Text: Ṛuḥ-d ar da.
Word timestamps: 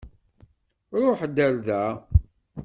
Ṛuḥ-d 1.01 1.37
ar 1.47 1.53
da. 1.65 1.83